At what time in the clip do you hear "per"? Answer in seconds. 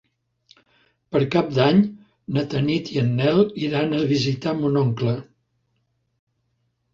1.15-1.19